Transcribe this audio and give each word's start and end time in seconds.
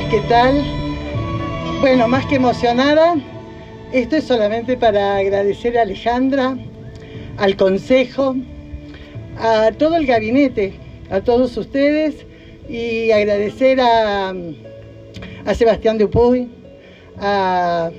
¿qué 0.00 0.20
tal? 0.26 0.64
Bueno, 1.82 2.08
más 2.08 2.24
que 2.24 2.36
emocionada, 2.36 3.14
esto 3.92 4.16
es 4.16 4.24
solamente 4.24 4.74
para 4.78 5.16
agradecer 5.16 5.76
a 5.76 5.82
Alejandra, 5.82 6.56
al 7.36 7.56
Consejo, 7.56 8.34
a 9.36 9.70
todo 9.76 9.96
el 9.96 10.06
gabinete, 10.06 10.72
a 11.10 11.20
todos 11.20 11.58
ustedes 11.58 12.24
y 12.70 13.10
agradecer 13.10 13.80
a, 13.82 14.30
a 15.44 15.54
Sebastián 15.54 15.98
Dupuy, 15.98 16.48
a, 17.18 17.90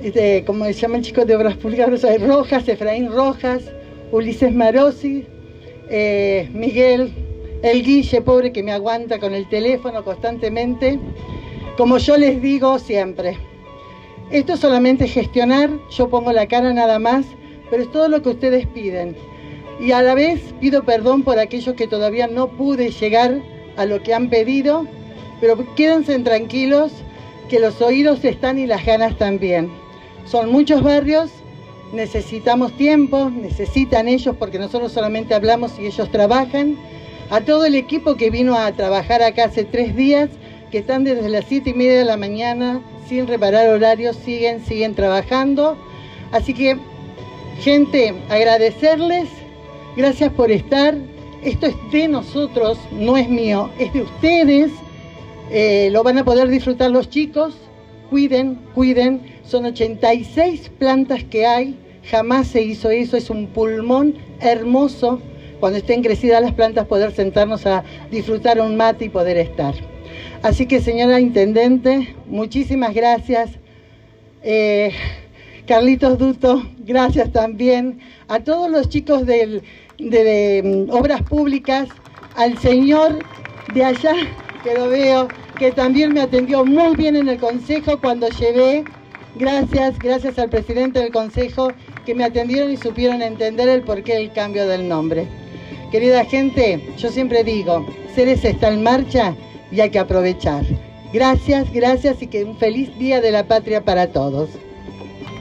este, 0.00 0.44
¿cómo 0.44 0.64
se 0.66 0.74
llama 0.74 0.98
el 0.98 1.02
chico 1.02 1.24
de 1.24 1.34
Obras 1.34 1.56
Públicas? 1.56 1.90
Rojas, 2.20 2.68
Efraín 2.68 3.10
Rojas, 3.10 3.64
Ulises 4.12 4.54
Marosi, 4.54 5.26
eh, 5.90 6.48
Miguel, 6.52 7.12
el 7.64 7.82
Guille, 7.82 8.20
pobre 8.20 8.52
que 8.52 8.62
me 8.62 8.72
aguanta 8.72 9.18
con 9.18 9.32
el 9.32 9.48
teléfono 9.48 10.04
constantemente. 10.04 10.98
Como 11.78 11.96
yo 11.96 12.18
les 12.18 12.42
digo 12.42 12.78
siempre, 12.78 13.38
esto 14.30 14.52
es 14.52 14.60
solamente 14.60 15.08
gestionar, 15.08 15.70
yo 15.90 16.10
pongo 16.10 16.30
la 16.30 16.46
cara 16.46 16.74
nada 16.74 16.98
más, 16.98 17.24
pero 17.70 17.82
es 17.82 17.90
todo 17.90 18.08
lo 18.08 18.20
que 18.20 18.28
ustedes 18.28 18.66
piden. 18.66 19.16
Y 19.80 19.92
a 19.92 20.02
la 20.02 20.14
vez 20.14 20.40
pido 20.60 20.84
perdón 20.84 21.22
por 21.22 21.38
aquellos 21.38 21.74
que 21.74 21.88
todavía 21.88 22.26
no 22.26 22.48
pude 22.48 22.90
llegar 22.90 23.40
a 23.78 23.86
lo 23.86 24.02
que 24.02 24.12
han 24.12 24.28
pedido, 24.28 24.86
pero 25.40 25.56
quédense 25.74 26.18
tranquilos 26.18 26.92
que 27.48 27.60
los 27.60 27.80
oídos 27.80 28.22
están 28.26 28.58
y 28.58 28.66
las 28.66 28.84
ganas 28.84 29.16
también. 29.16 29.70
Son 30.26 30.52
muchos 30.52 30.82
barrios, 30.82 31.30
necesitamos 31.94 32.76
tiempo, 32.76 33.30
necesitan 33.30 34.06
ellos 34.06 34.36
porque 34.38 34.58
nosotros 34.58 34.92
solamente 34.92 35.34
hablamos 35.34 35.78
y 35.78 35.86
ellos 35.86 36.10
trabajan. 36.10 36.76
A 37.30 37.40
todo 37.40 37.64
el 37.64 37.74
equipo 37.74 38.16
que 38.16 38.30
vino 38.30 38.56
a 38.56 38.72
trabajar 38.72 39.22
acá 39.22 39.44
hace 39.44 39.64
tres 39.64 39.96
días, 39.96 40.30
que 40.70 40.78
están 40.78 41.04
desde 41.04 41.28
las 41.28 41.46
siete 41.46 41.70
y 41.70 41.74
media 41.74 41.98
de 41.98 42.04
la 42.04 42.16
mañana 42.16 42.80
sin 43.08 43.26
reparar 43.26 43.68
horarios, 43.68 44.16
siguen, 44.16 44.64
siguen 44.64 44.94
trabajando. 44.94 45.76
Así 46.32 46.54
que, 46.54 46.76
gente, 47.60 48.14
agradecerles, 48.28 49.28
gracias 49.96 50.32
por 50.32 50.50
estar. 50.50 50.96
Esto 51.42 51.66
es 51.66 51.74
de 51.92 52.08
nosotros, 52.08 52.78
no 52.92 53.16
es 53.16 53.28
mío, 53.28 53.70
es 53.78 53.92
de 53.92 54.02
ustedes. 54.02 54.72
Eh, 55.50 55.88
lo 55.92 56.02
van 56.02 56.18
a 56.18 56.24
poder 56.24 56.48
disfrutar 56.48 56.90
los 56.90 57.10
chicos. 57.10 57.54
Cuiden, 58.10 58.58
cuiden. 58.74 59.20
Son 59.44 59.64
86 59.66 60.70
plantas 60.78 61.24
que 61.24 61.46
hay. 61.46 61.78
Jamás 62.10 62.48
se 62.48 62.62
hizo 62.62 62.90
eso. 62.90 63.16
Es 63.16 63.30
un 63.30 63.48
pulmón 63.48 64.14
hermoso. 64.40 65.20
Cuando 65.64 65.78
estén 65.78 66.02
crecidas 66.02 66.42
las 66.42 66.52
plantas, 66.52 66.86
poder 66.86 67.12
sentarnos 67.12 67.64
a 67.64 67.84
disfrutar 68.10 68.60
un 68.60 68.76
mate 68.76 69.06
y 69.06 69.08
poder 69.08 69.38
estar. 69.38 69.74
Así 70.42 70.66
que, 70.66 70.82
señora 70.82 71.18
Intendente, 71.20 72.14
muchísimas 72.26 72.92
gracias. 72.92 73.52
Eh, 74.42 74.92
Carlitos 75.66 76.18
Duto, 76.18 76.62
gracias 76.80 77.32
también. 77.32 77.98
A 78.28 78.40
todos 78.40 78.70
los 78.70 78.90
chicos 78.90 79.24
de, 79.24 79.62
de 79.96 80.86
Obras 80.90 81.22
Públicas, 81.22 81.88
al 82.36 82.58
señor 82.58 83.20
de 83.72 83.86
allá, 83.86 84.16
que 84.62 84.74
lo 84.74 84.90
veo, 84.90 85.28
que 85.58 85.72
también 85.72 86.12
me 86.12 86.20
atendió 86.20 86.66
muy 86.66 86.94
bien 86.94 87.16
en 87.16 87.26
el 87.26 87.38
Consejo 87.38 87.98
cuando 88.02 88.28
llevé. 88.28 88.84
Gracias, 89.36 89.98
gracias 89.98 90.38
al 90.38 90.50
presidente 90.50 91.00
del 91.00 91.10
Consejo 91.10 91.72
que 92.04 92.14
me 92.14 92.24
atendieron 92.24 92.70
y 92.70 92.76
supieron 92.76 93.22
entender 93.22 93.70
el 93.70 93.82
porqué 93.82 94.16
del 94.16 94.30
cambio 94.30 94.68
del 94.68 94.86
nombre. 94.86 95.26
Querida 95.94 96.24
gente, 96.24 96.80
yo 96.98 97.08
siempre 97.08 97.44
digo, 97.44 97.86
Ceres 98.16 98.44
está 98.44 98.66
en 98.66 98.82
marcha 98.82 99.36
y 99.70 99.78
hay 99.80 99.90
que 99.90 100.00
aprovechar. 100.00 100.64
Gracias, 101.12 101.72
gracias 101.72 102.20
y 102.20 102.26
que 102.26 102.42
un 102.42 102.56
feliz 102.56 102.98
Día 102.98 103.20
de 103.20 103.30
la 103.30 103.46
Patria 103.46 103.84
para 103.84 104.08
todos. 104.08 104.50